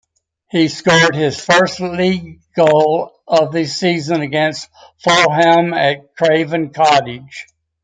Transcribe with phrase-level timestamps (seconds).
[0.49, 7.45] He scored his first league goal of the season against Fulham at Craven Cottage.